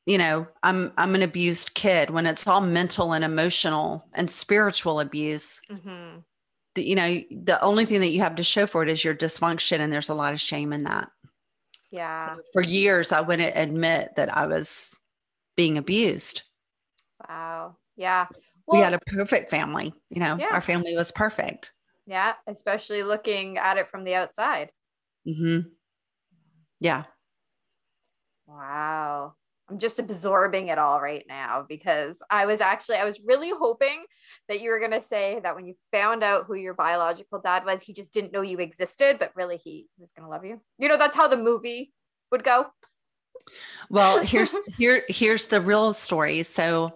[0.06, 5.00] you know, I'm I'm an abused kid when it's all mental and emotional and spiritual
[5.00, 5.60] abuse.
[5.70, 6.20] Mm-hmm.
[6.74, 9.14] The, you know, the only thing that you have to show for it is your
[9.14, 11.10] dysfunction, and there's a lot of shame in that.
[11.90, 12.36] Yeah.
[12.36, 15.00] So for years, I wouldn't admit that I was
[15.56, 16.42] being abused.
[17.28, 17.76] Wow.
[17.96, 18.26] Yeah.
[18.66, 19.92] Well, we had a perfect family.
[20.10, 20.50] You know, yeah.
[20.52, 21.72] our family was perfect.
[22.08, 24.70] Yeah, especially looking at it from the outside.
[25.28, 25.68] Mm-hmm.
[26.80, 27.04] Yeah.
[28.46, 29.34] Wow.
[29.68, 34.06] I'm just absorbing it all right now because I was actually I was really hoping
[34.48, 37.66] that you were going to say that when you found out who your biological dad
[37.66, 40.62] was, he just didn't know you existed, but really he was going to love you.
[40.78, 41.92] You know, that's how the movie
[42.32, 42.68] would go.
[43.90, 46.42] Well, here's here here's the real story.
[46.44, 46.94] So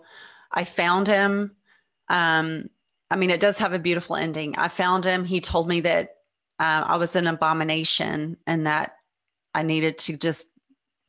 [0.51, 1.55] I found him
[2.09, 2.71] um
[3.13, 4.57] I mean, it does have a beautiful ending.
[4.57, 5.27] I found him.
[5.27, 6.17] He told me that
[6.59, 8.95] uh, I was an abomination and that
[9.55, 10.49] I needed to just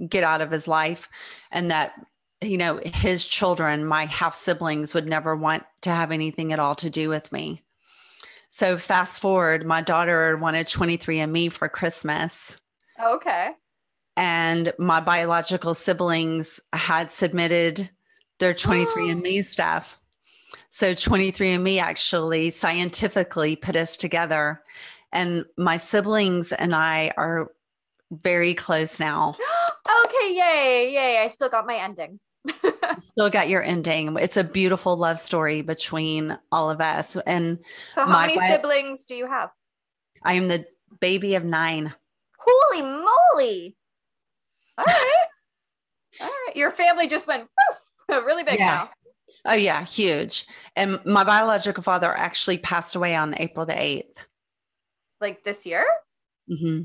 [0.09, 1.07] get out of his life
[1.49, 1.93] and that
[2.41, 6.75] you know his children my half siblings would never want to have anything at all
[6.75, 7.61] to do with me
[8.49, 12.59] so fast forward my daughter wanted 23andme for christmas
[13.01, 13.51] okay
[14.17, 17.89] and my biological siblings had submitted
[18.39, 20.01] their 23andme stuff
[20.75, 24.61] so 23andme actually scientifically put us together
[25.11, 27.51] and my siblings and i are
[28.11, 29.35] very close now
[30.05, 31.17] okay, yay, yay.
[31.19, 32.19] I still got my ending.
[32.97, 34.15] still got your ending.
[34.17, 37.17] It's a beautiful love story between all of us.
[37.25, 37.59] And
[37.95, 39.49] so, how many siblings do you have?
[40.23, 40.65] I am the
[40.99, 41.93] baby of nine.
[42.37, 43.75] Holy moly!
[44.77, 45.25] All right,
[46.21, 46.55] all right.
[46.55, 47.47] Your family just went
[48.09, 48.65] poof, really big yeah.
[48.65, 48.89] now.
[49.45, 50.45] Oh yeah, huge.
[50.75, 54.25] And my biological father actually passed away on April the eighth.
[55.19, 55.85] Like this year?
[56.49, 56.83] Mm-hmm.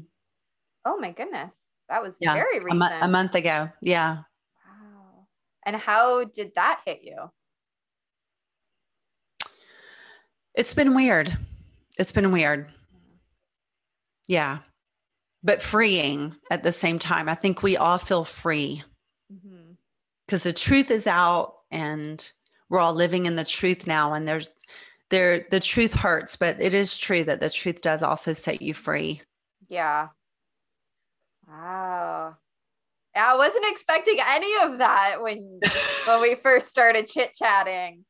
[0.85, 1.53] Oh my goodness.
[1.89, 2.83] That was yeah, very recent.
[2.83, 3.71] A, a month ago.
[3.81, 4.19] Yeah.
[4.67, 5.27] Wow.
[5.65, 7.31] And how did that hit you?
[10.55, 11.37] It's been weird.
[11.99, 12.69] It's been weird.
[14.27, 14.59] Yeah.
[15.43, 17.29] But freeing at the same time.
[17.29, 18.83] I think we all feel free
[20.27, 20.49] because mm-hmm.
[20.49, 22.33] the truth is out and
[22.69, 24.13] we're all living in the truth now.
[24.13, 24.49] And there's,
[25.11, 28.75] there, the truth hurts, but it is true that the truth does also set you
[28.75, 29.23] free.
[29.69, 30.09] Yeah.
[31.49, 32.37] Wow.
[33.17, 35.61] I wasn't expecting any of that when
[36.07, 38.05] when we first started chit chatting.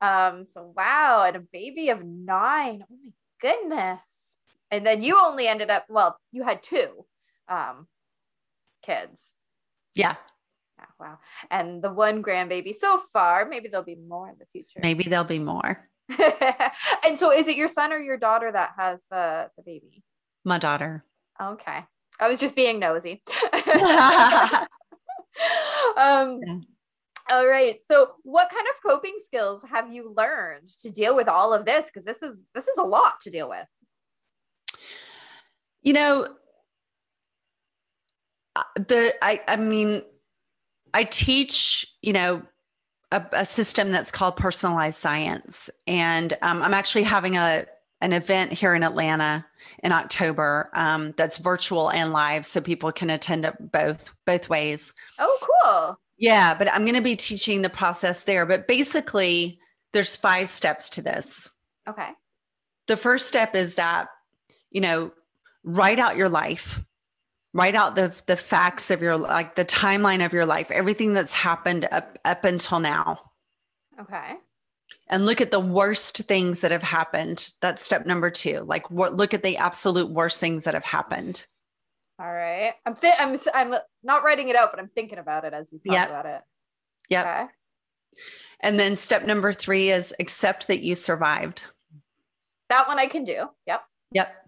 [0.00, 2.84] Um, so wow, and a baby of nine.
[2.90, 4.00] Oh my goodness.
[4.70, 7.04] And then you only ended up, well, you had two
[7.48, 7.88] um
[8.84, 9.32] kids.
[9.94, 10.16] Yeah.
[10.84, 11.06] Yeah.
[11.06, 11.18] Wow.
[11.50, 14.80] And the one grandbaby so far, maybe there'll be more in the future.
[14.82, 15.88] Maybe there'll be more.
[17.04, 20.02] and so is it your son or your daughter that has the the baby?
[20.44, 21.04] My daughter.
[21.40, 21.80] Okay.
[22.20, 23.22] I was just being nosy.
[25.96, 26.58] um, yeah.
[27.30, 27.78] All right.
[27.90, 31.86] So, what kind of coping skills have you learned to deal with all of this?
[31.86, 33.66] Because this is this is a lot to deal with.
[35.82, 36.28] You know,
[38.56, 40.02] uh, the I I mean,
[40.94, 41.86] I teach.
[42.00, 42.42] You know,
[43.14, 47.66] a, a system that's called personalized science, and um, I'm actually having a
[48.00, 49.46] an event here in Atlanta
[49.82, 54.92] in October um, that's virtual and live, so people can attend it both both ways.
[55.18, 55.98] Oh, cool!
[56.18, 58.46] Yeah, but I'm going to be teaching the process there.
[58.46, 59.58] But basically,
[59.92, 61.50] there's five steps to this.
[61.88, 62.10] Okay.
[62.88, 64.08] The first step is that
[64.70, 65.12] you know
[65.62, 66.80] write out your life
[67.54, 71.32] write out the the facts of your like the timeline of your life everything that's
[71.32, 73.18] happened up up until now
[73.98, 74.36] okay
[75.08, 77.52] and look at the worst things that have happened.
[77.60, 78.64] That's step number two.
[78.66, 79.14] Like, what?
[79.14, 81.46] Look at the absolute worst things that have happened.
[82.18, 82.74] All right.
[82.86, 85.78] I'm th- I'm I'm not writing it out, but I'm thinking about it as you
[85.78, 86.08] talk yep.
[86.08, 86.40] about it.
[87.10, 87.26] Yep.
[87.26, 87.44] Okay.
[88.60, 91.64] And then step number three is accept that you survived.
[92.70, 93.48] That one I can do.
[93.66, 93.82] Yep.
[94.12, 94.43] Yep.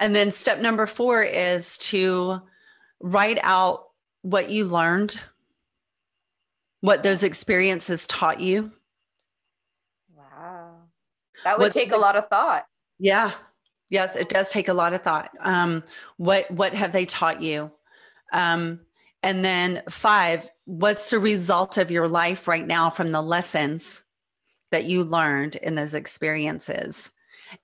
[0.00, 2.42] And then step number four is to
[3.00, 3.86] write out
[4.22, 5.22] what you learned,
[6.80, 8.72] what those experiences taught you
[10.16, 10.88] Wow.
[11.44, 12.66] that would what, take a lot of thought.
[12.98, 13.32] Yeah.
[13.90, 15.30] Yes, it does take a lot of thought.
[15.40, 15.84] Um,
[16.16, 17.70] what what have they taught you?
[18.32, 18.80] Um,
[19.22, 24.02] and then five, what's the result of your life right now from the lessons
[24.70, 27.10] that you learned in those experiences?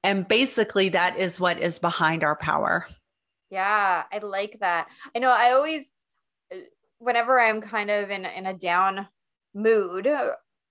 [0.03, 2.87] And basically, that is what is behind our power.
[3.51, 4.89] Yeah, I like that.
[5.15, 5.91] I know I always,
[6.99, 9.07] whenever I'm kind of in, in a down
[9.55, 10.09] mood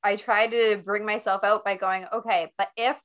[0.06, 2.96] I try to bring myself out by going, okay, but if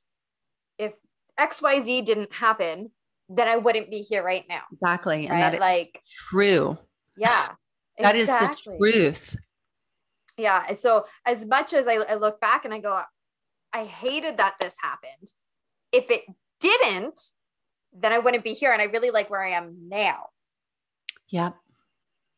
[0.78, 0.92] if
[1.38, 2.90] XYZ didn't happen,
[3.30, 4.62] then I wouldn't be here right now.
[4.70, 5.26] Exactly.
[5.26, 5.30] Right?
[5.30, 6.76] And that like true.
[7.16, 7.48] Yeah.
[7.98, 8.74] that exactly.
[8.74, 9.36] is the truth.
[10.36, 10.74] Yeah.
[10.74, 13.00] So as much as I, I look back and I go,
[13.72, 15.30] I hated that this happened.
[15.92, 16.22] If it
[16.60, 17.20] didn't,
[17.92, 18.72] then I wouldn't be here.
[18.72, 20.26] And I really like where I am now.
[21.28, 21.50] Yeah.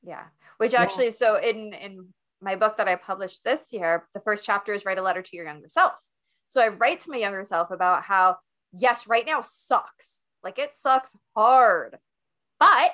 [0.03, 0.25] Yeah.
[0.59, 1.11] Which actually, yeah.
[1.13, 2.09] so in in
[2.41, 5.37] my book that I published this year, the first chapter is write a letter to
[5.37, 5.93] your younger self.
[6.49, 8.37] So I write to my younger self about how,
[8.77, 10.21] yes, right now sucks.
[10.43, 11.97] Like it sucks hard,
[12.59, 12.93] but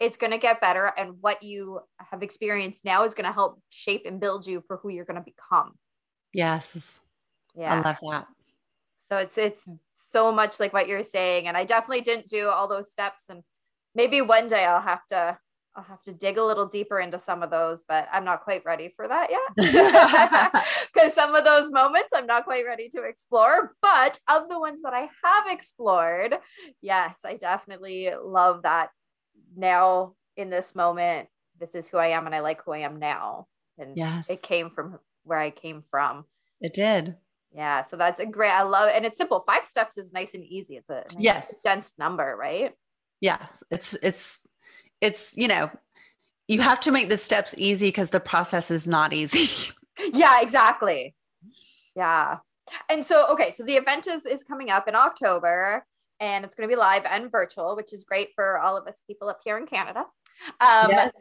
[0.00, 0.92] it's going to get better.
[0.96, 4.78] And what you have experienced now is going to help shape and build you for
[4.78, 5.72] who you're going to become.
[6.32, 7.00] Yes.
[7.56, 7.74] Yeah.
[7.74, 8.26] I love that.
[9.08, 11.48] So it's, it's so much like what you're saying.
[11.48, 13.22] And I definitely didn't do all those steps.
[13.28, 13.42] And
[13.94, 15.38] maybe one day I'll have to
[15.76, 18.64] I'll have to dig a little deeper into some of those, but I'm not quite
[18.64, 20.54] ready for that yet.
[20.94, 23.74] Because some of those moments I'm not quite ready to explore.
[23.82, 26.36] But of the ones that I have explored,
[26.80, 28.90] yes, I definitely love that
[29.56, 31.28] now in this moment.
[31.58, 33.48] This is who I am, and I like who I am now.
[33.78, 34.30] And yes.
[34.30, 36.24] it came from where I came from.
[36.60, 37.16] It did.
[37.54, 37.84] Yeah.
[37.84, 38.96] So that's a great, I love it.
[38.96, 39.44] And it's simple.
[39.46, 40.76] Five steps is nice and easy.
[40.76, 41.60] It's a nice yes.
[41.62, 42.72] dense number, right?
[43.20, 43.62] Yes.
[43.70, 44.46] It's, it's,
[45.00, 45.70] it's, you know,
[46.48, 49.72] you have to make the steps easy because the process is not easy.
[50.12, 51.14] yeah, exactly.
[51.94, 52.38] Yeah.
[52.88, 55.86] And so, okay, so the event is, is coming up in October
[56.18, 58.96] and it's going to be live and virtual, which is great for all of us
[59.06, 60.00] people up here in Canada.
[60.60, 61.12] Um, yes.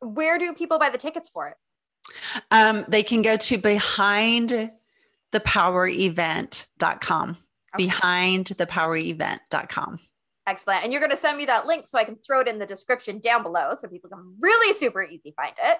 [0.00, 1.56] Where do people buy the tickets for it?
[2.50, 3.58] Um, they can go to
[5.32, 7.36] behindthepowerevent.com.
[7.74, 7.86] Okay.
[7.86, 9.98] Behindthepowerevent.com.
[10.46, 10.82] Excellent.
[10.82, 12.66] And you're going to send me that link so I can throw it in the
[12.66, 15.78] description down below so people can really super easy find it.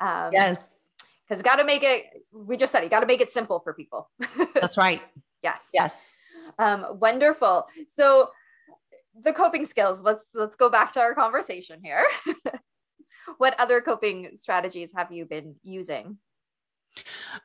[0.00, 0.80] Um, yes.
[1.28, 3.74] Because got to make it, we just said it, got to make it simple for
[3.74, 4.08] people.
[4.54, 5.02] That's right.
[5.42, 5.58] yes.
[5.74, 6.14] Yes.
[6.58, 7.66] Um, wonderful.
[7.92, 8.30] So
[9.24, 12.04] the coping skills, let's, let's go back to our conversation here.
[13.38, 16.18] what other coping strategies have you been using?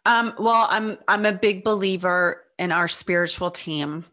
[0.06, 4.06] Um, well, I'm, I'm a big believer in our spiritual team.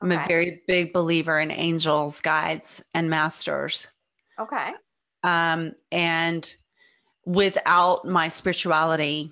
[0.00, 0.22] I'm okay.
[0.22, 3.88] a very big believer in angels, guides, and masters.
[4.38, 4.70] Okay.
[5.22, 6.54] Um, and
[7.26, 9.30] without my spirituality,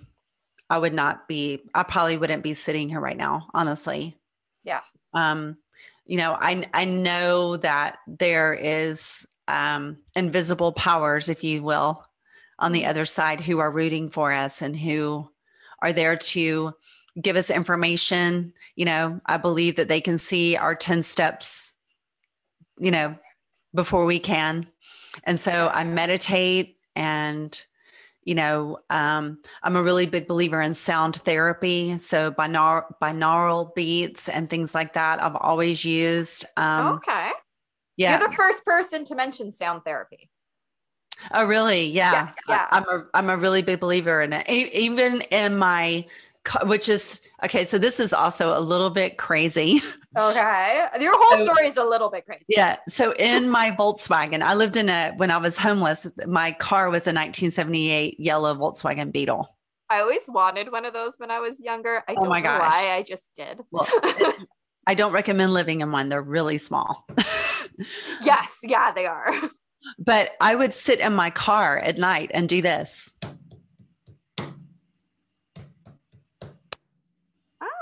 [0.68, 4.18] I would not be, I probably wouldn't be sitting here right now, honestly.
[4.64, 4.80] Yeah.
[5.14, 5.56] Um,
[6.08, 12.04] you know, I I know that there is um invisible powers, if you will,
[12.58, 15.28] on the other side who are rooting for us and who
[15.80, 16.72] are there to
[17.20, 18.52] give us information.
[18.76, 21.72] You know, I believe that they can see our 10 steps,
[22.78, 23.16] you know,
[23.74, 24.66] before we can.
[25.24, 27.64] And so I meditate and,
[28.24, 31.96] you know, um, I'm a really big believer in sound therapy.
[31.98, 36.44] So binaural, binaural beats and things like that, I've always used.
[36.56, 37.30] Um, okay.
[37.96, 38.18] Yeah.
[38.18, 40.30] You're the first person to mention sound therapy.
[41.32, 41.86] Oh, really?
[41.86, 42.26] Yeah.
[42.26, 42.66] Yes, yeah.
[42.70, 44.48] I'm a, I'm a really big believer in it.
[44.48, 46.06] Even in my
[46.64, 47.64] which is okay.
[47.64, 49.82] So this is also a little bit crazy.
[50.16, 50.86] Okay.
[51.00, 52.46] Your whole so, story is a little bit crazy.
[52.48, 52.76] Yeah.
[52.88, 57.06] So in my Volkswagen, I lived in a, when I was homeless, my car was
[57.06, 59.54] a 1978 yellow Volkswagen Beetle.
[59.90, 62.02] I always wanted one of those when I was younger.
[62.08, 62.72] I oh don't oh my know gosh.
[62.72, 62.90] why.
[62.94, 63.60] I just did.
[63.70, 63.86] Well,
[64.86, 66.08] I don't recommend living in one.
[66.08, 67.06] They're really small.
[68.22, 68.48] yes.
[68.62, 69.50] Yeah, they are.
[69.98, 73.12] But I would sit in my car at night and do this.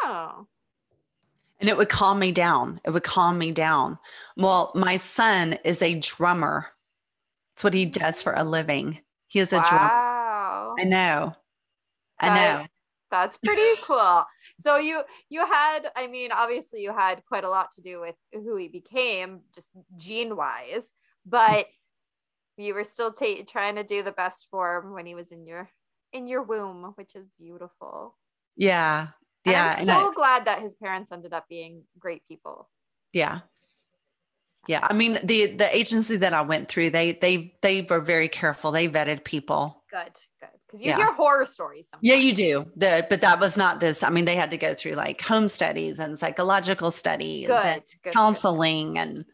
[0.05, 0.47] Oh.
[1.61, 2.81] And it would calm me down.
[2.85, 3.99] It would calm me down.
[4.37, 6.66] Well, my son is a drummer.
[7.55, 9.01] That's what he does for a living.
[9.27, 10.75] He is a wow.
[10.77, 10.81] drummer.
[10.81, 11.35] I know.
[12.21, 12.66] I that, know.
[13.11, 14.25] That's pretty cool.
[14.61, 18.14] So you you had, I mean, obviously you had quite a lot to do with
[18.33, 20.92] who he became, just gene wise,
[21.25, 21.66] but
[22.57, 25.47] you were still t- trying to do the best for him when he was in
[25.47, 25.69] your
[26.12, 28.16] in your womb, which is beautiful.
[28.57, 29.09] Yeah,
[29.45, 29.77] yeah.
[29.79, 32.69] And I'm so I, glad that his parents ended up being great people.
[33.12, 33.40] Yeah.
[34.66, 34.81] Yeah.
[34.83, 38.72] I mean, the the agency that I went through, they they they were very careful.
[38.72, 39.85] They vetted people.
[39.91, 40.49] Good, good.
[40.66, 40.97] Because you yeah.
[40.97, 41.87] hear horror stories.
[41.89, 42.09] Sometimes.
[42.09, 42.64] Yeah, you do.
[42.74, 44.03] The, but that was not this.
[44.03, 47.83] I mean, they had to go through like home studies and psychological studies good, and
[48.03, 49.01] good, counseling good.
[49.01, 49.24] and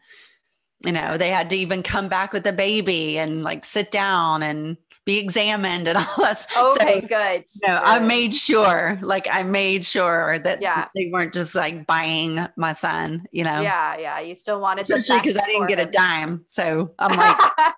[0.85, 4.43] you know, they had to even come back with the baby and like sit down
[4.43, 6.45] and be examined and all that.
[6.57, 7.45] Okay, so, good.
[7.61, 10.87] You know, I made sure, like I made sure that yeah.
[10.95, 13.61] they weren't just like buying my son, you know.
[13.61, 14.19] Yeah, yeah.
[14.19, 16.45] You still wanted especially because I didn't get a dime.
[16.47, 17.73] So I'm like I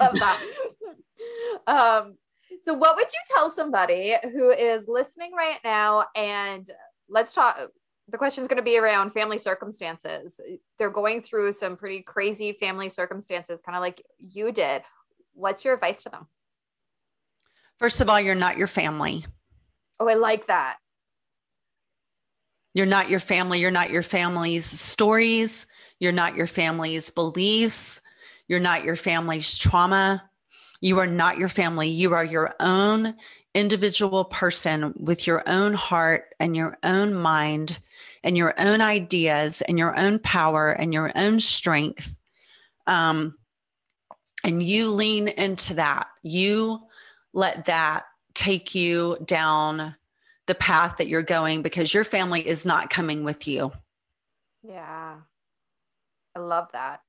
[0.00, 0.42] love that.
[1.66, 2.16] um,
[2.62, 6.68] so what would you tell somebody who is listening right now and
[7.08, 7.70] let's talk
[8.08, 10.40] the question is going to be around family circumstances.
[10.78, 14.82] They're going through some pretty crazy family circumstances, kind of like you did.
[15.34, 16.26] What's your advice to them?
[17.78, 19.26] First of all, you're not your family.
[19.98, 20.76] Oh, I like that.
[22.74, 23.60] You're not your family.
[23.60, 25.66] You're not your family's stories.
[25.98, 28.00] You're not your family's beliefs.
[28.48, 30.30] You're not your family's trauma.
[30.80, 31.88] You are not your family.
[31.88, 33.16] You are your own
[33.54, 37.78] individual person with your own heart and your own mind
[38.26, 42.18] and your own ideas and your own power and your own strength.
[42.88, 43.38] Um,
[44.42, 46.08] and you lean into that.
[46.24, 46.80] You
[47.32, 48.04] let that
[48.34, 49.94] take you down
[50.46, 53.72] the path that you're going because your family is not coming with you.
[54.64, 55.18] Yeah.
[56.34, 57.00] I love that.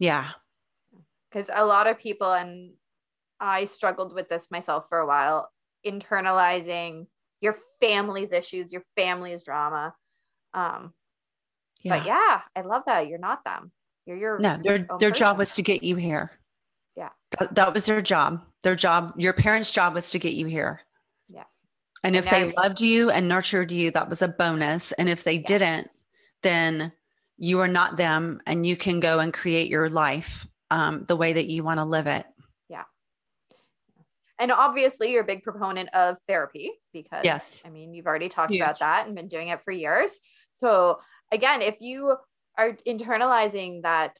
[0.00, 0.30] Yeah.
[1.30, 2.72] Because a lot of people, and
[3.38, 5.48] I struggled with this myself for a while,
[5.86, 7.06] internalizing
[7.42, 9.94] your family's issues, your family's drama.
[10.54, 10.94] Um,
[11.82, 11.98] yeah.
[11.98, 13.08] But yeah, I love that.
[13.08, 13.72] You're not them.
[14.06, 14.58] You're your no.
[14.62, 15.14] Their their person.
[15.14, 16.30] job was to get you here.
[16.96, 18.42] Yeah, that, that, was their job.
[18.62, 19.14] Their job.
[19.16, 20.80] Your parents' job was to get you here.
[21.28, 21.44] Yeah.
[22.04, 24.92] And if they loved you and nurtured you, that was a bonus.
[24.92, 25.44] And if they yes.
[25.46, 25.90] didn't,
[26.42, 26.92] then
[27.38, 31.32] you are not them, and you can go and create your life um, the way
[31.32, 32.26] that you want to live it.
[34.42, 38.50] And obviously, you're a big proponent of therapy because, yes, I mean, you've already talked
[38.50, 38.60] Huge.
[38.60, 40.18] about that and been doing it for years.
[40.54, 40.98] So,
[41.30, 42.16] again, if you
[42.58, 44.16] are internalizing that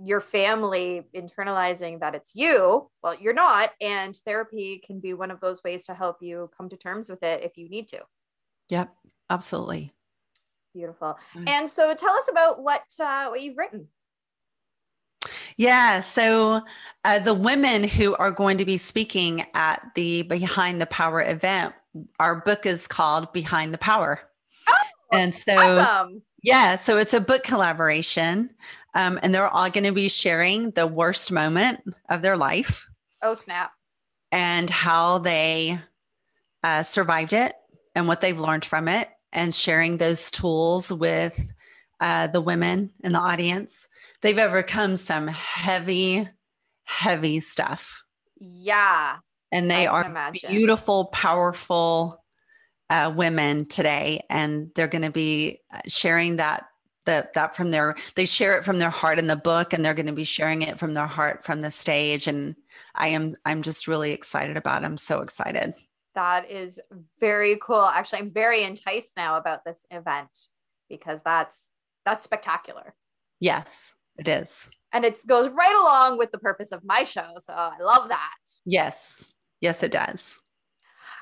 [0.00, 3.72] your family internalizing that it's you, well, you're not.
[3.80, 7.24] And therapy can be one of those ways to help you come to terms with
[7.24, 8.02] it if you need to.
[8.68, 8.94] Yep,
[9.30, 9.92] absolutely.
[10.72, 11.18] Beautiful.
[11.34, 11.48] Mm.
[11.48, 13.88] And so tell us about what uh, what you've written.
[15.60, 16.00] Yeah.
[16.00, 16.62] So
[17.04, 21.74] uh, the women who are going to be speaking at the Behind the Power event,
[22.18, 24.22] our book is called Behind the Power.
[24.66, 24.76] Oh,
[25.12, 26.22] and so, awesome.
[26.42, 26.76] yeah.
[26.76, 28.48] So it's a book collaboration.
[28.94, 32.88] Um, and they're all going to be sharing the worst moment of their life.
[33.20, 33.70] Oh, snap.
[34.32, 35.78] And how they
[36.64, 37.54] uh, survived it
[37.94, 41.52] and what they've learned from it, and sharing those tools with
[42.00, 43.89] uh, the women in the audience
[44.22, 46.28] they've overcome some heavy,
[46.84, 48.02] heavy stuff.
[48.38, 49.16] Yeah.
[49.52, 50.50] And they are imagine.
[50.50, 52.24] beautiful, powerful
[52.88, 54.24] uh, women today.
[54.30, 56.66] And they're going to be uh, sharing that
[57.06, 59.94] that that from their they share it from their heart in the book and they're
[59.94, 62.54] going to be sharing it from their heart from the stage and
[62.94, 64.86] i am i'm just really excited about it.
[64.86, 65.74] i'm so excited
[66.14, 66.78] that is
[67.18, 70.48] very cool actually i'm very enticed now about this event
[70.88, 71.62] because that's
[72.04, 72.94] that's spectacular
[73.40, 74.70] yes it is.
[74.92, 77.36] And it goes right along with the purpose of my show.
[77.46, 78.34] So I love that.
[78.64, 79.32] Yes.
[79.60, 80.40] Yes, it does.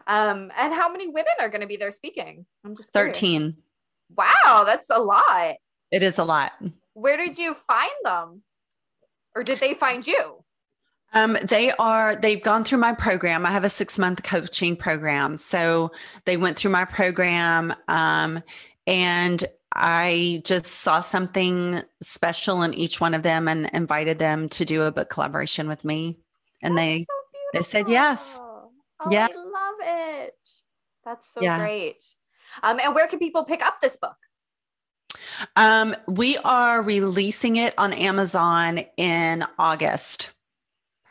[0.07, 2.47] Um, and how many women are going to be there speaking?
[2.65, 3.19] I'm just curious.
[3.19, 3.57] 13.
[4.17, 5.57] Wow, that's a lot.
[5.91, 6.53] It is a lot.
[6.95, 8.43] Where did you find them?
[9.35, 10.45] Or did they find you?
[11.13, 13.47] Um, they are, they've gone through my program.
[13.47, 15.37] I have a six month coaching program.
[15.37, 15.93] So
[16.25, 17.75] they went through my program.
[17.87, 18.43] Um,
[18.87, 19.45] and
[19.75, 24.83] I just saw something special in each one of them and invited them to do
[24.83, 26.19] a book collaboration with me.
[26.63, 28.39] And That's they so they said yes.
[28.41, 28.71] Oh,
[29.11, 29.29] yeah.
[29.31, 30.35] I love it.
[31.05, 31.59] That's so yeah.
[31.59, 32.05] great.
[32.63, 34.17] Um, and where can people pick up this book?
[35.57, 40.31] Um, we are releasing it on Amazon in August.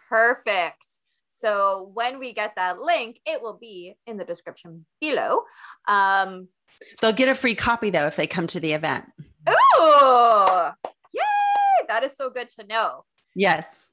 [0.10, 0.84] Perfect.
[1.32, 5.43] So when we get that link, it will be in the description below.
[5.88, 6.47] Um,
[7.02, 9.06] They'll get a free copy though if they come to the event.
[9.48, 10.72] Oh,
[11.14, 11.86] yay!
[11.88, 13.06] That is so good to know.
[13.36, 13.90] Yes.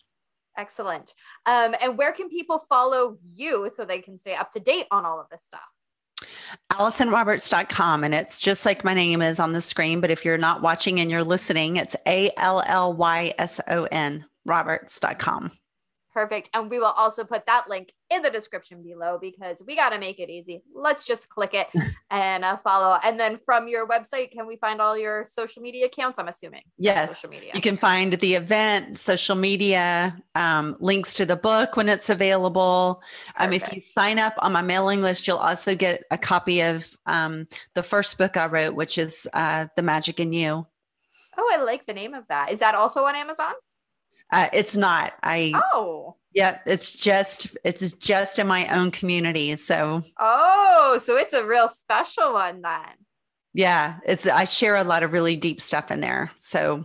[0.56, 1.14] Excellent.
[1.46, 5.04] Um, and where can people follow you so they can stay up to date on
[5.04, 5.60] all of this stuff?
[6.72, 8.04] AllysonRoberts.com.
[8.04, 10.00] And it's just like my name is on the screen.
[10.00, 13.84] But if you're not watching and you're listening, it's A L L Y S O
[13.90, 15.50] N Roberts.com.
[16.14, 16.48] Perfect.
[16.54, 19.98] And we will also put that link in the description below because we got to
[19.98, 20.62] make it easy.
[20.72, 21.66] Let's just click it
[22.10, 23.00] and uh, follow.
[23.02, 26.20] And then from your website, can we find all your social media accounts?
[26.20, 26.62] I'm assuming.
[26.78, 27.26] Yes.
[27.52, 33.02] You can find the event, social media, um, links to the book when it's available.
[33.36, 36.96] Um, if you sign up on my mailing list, you'll also get a copy of
[37.06, 40.64] um, the first book I wrote, which is uh, The Magic in You.
[41.36, 42.52] Oh, I like the name of that.
[42.52, 43.54] Is that also on Amazon?
[44.34, 45.12] Uh, it's not.
[45.22, 49.54] I oh yeah, it's just it's just in my own community.
[49.54, 52.96] So oh, so it's a real special one then.
[53.52, 56.32] Yeah, it's I share a lot of really deep stuff in there.
[56.36, 56.84] So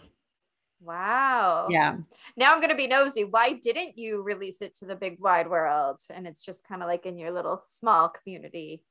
[0.80, 1.70] wow.
[1.72, 1.97] Yeah.
[2.38, 3.24] Now I'm gonna be nosy.
[3.24, 5.97] Why didn't you release it to the big wide world?
[6.14, 8.84] And it's just kind of like in your little small community.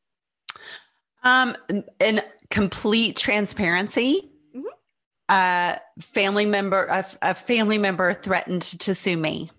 [1.23, 1.57] Um,
[2.01, 4.33] in complete transparency,
[5.29, 9.51] a family member, a, a, family member threatened to sue me.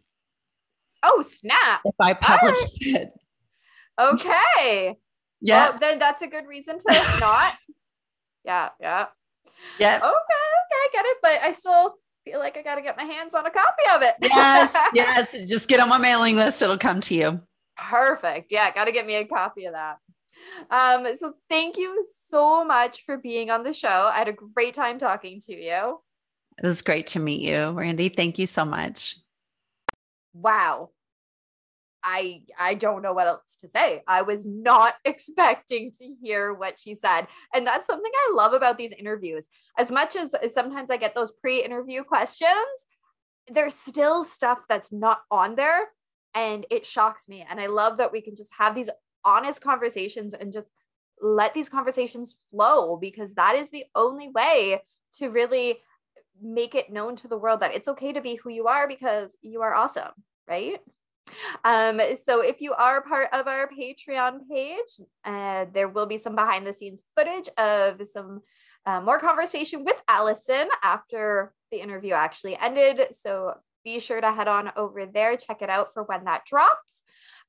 [1.03, 1.81] Oh snap!
[1.85, 3.01] If I published right.
[3.01, 3.13] it.
[3.99, 4.97] Okay.
[5.41, 5.69] Yeah.
[5.69, 7.57] Well, then that's a good reason to not.
[8.45, 8.69] yeah.
[8.79, 9.05] Yeah.
[9.77, 9.97] Yeah.
[9.97, 10.05] Okay.
[10.05, 10.13] Okay.
[10.71, 11.17] I get it.
[11.21, 11.95] But I still
[12.25, 14.15] feel like I got to get my hands on a copy of it.
[14.21, 14.75] yes.
[14.93, 15.35] Yes.
[15.47, 16.61] Just get on my mailing list.
[16.61, 17.41] It'll come to you.
[17.77, 18.51] Perfect.
[18.51, 18.73] Yeah.
[18.73, 19.97] Got to get me a copy of that.
[20.69, 24.09] Um, so thank you so much for being on the show.
[24.13, 25.99] I had a great time talking to you.
[26.61, 28.09] It was great to meet you, Randy.
[28.09, 29.15] Thank you so much.
[30.33, 30.89] Wow.
[32.03, 34.03] I I don't know what else to say.
[34.07, 37.27] I was not expecting to hear what she said.
[37.53, 39.47] And that's something I love about these interviews.
[39.77, 42.51] As much as, as sometimes I get those pre-interview questions,
[43.47, 45.87] there's still stuff that's not on there
[46.35, 47.45] and it shocks me.
[47.49, 48.89] And I love that we can just have these
[49.23, 50.67] honest conversations and just
[51.21, 54.81] let these conversations flow because that is the only way
[55.15, 55.79] to really
[56.41, 59.35] make it known to the world that it's okay to be who you are because
[59.41, 60.11] you are awesome,
[60.47, 60.79] right?
[61.63, 66.35] Um, so if you are part of our Patreon page, uh, there will be some
[66.35, 68.41] behind the scenes footage of some
[68.85, 73.15] uh, more conversation with Allyson after the interview actually ended.
[73.15, 73.53] So
[73.83, 77.01] be sure to head on over there, check it out for when that drops.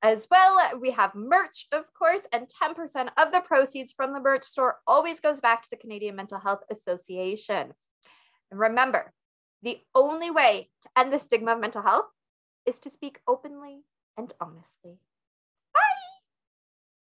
[0.03, 4.45] As well, we have merch, of course, and 10% of the proceeds from the merch
[4.45, 7.75] store always goes back to the Canadian Mental Health Association.
[8.51, 9.13] And remember,
[9.63, 12.07] the only way to end the stigma of mental health
[12.65, 13.83] is to speak openly
[14.17, 15.01] and honestly.